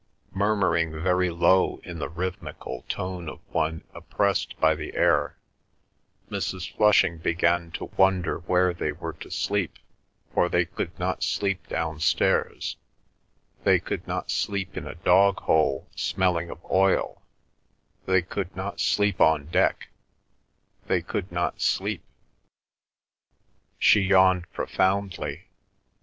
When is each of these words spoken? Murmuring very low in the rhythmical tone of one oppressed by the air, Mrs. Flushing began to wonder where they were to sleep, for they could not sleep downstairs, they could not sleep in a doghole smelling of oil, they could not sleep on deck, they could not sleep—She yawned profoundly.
Murmuring 0.33 0.99
very 1.03 1.29
low 1.29 1.79
in 1.83 1.99
the 1.99 2.09
rhythmical 2.09 2.81
tone 2.89 3.29
of 3.29 3.39
one 3.51 3.83
oppressed 3.93 4.59
by 4.59 4.73
the 4.73 4.95
air, 4.95 5.37
Mrs. 6.31 6.75
Flushing 6.75 7.19
began 7.19 7.69
to 7.73 7.85
wonder 7.97 8.39
where 8.39 8.73
they 8.73 8.91
were 8.91 9.13
to 9.13 9.29
sleep, 9.29 9.77
for 10.33 10.49
they 10.49 10.65
could 10.65 10.97
not 10.97 11.21
sleep 11.21 11.67
downstairs, 11.67 12.77
they 13.63 13.77
could 13.77 14.07
not 14.07 14.31
sleep 14.31 14.75
in 14.75 14.87
a 14.87 14.95
doghole 14.95 15.87
smelling 15.95 16.49
of 16.49 16.65
oil, 16.71 17.21
they 18.07 18.23
could 18.23 18.55
not 18.55 18.79
sleep 18.79 19.21
on 19.21 19.45
deck, 19.51 19.89
they 20.87 21.03
could 21.03 21.31
not 21.31 21.61
sleep—She 21.61 24.01
yawned 24.01 24.51
profoundly. 24.51 25.43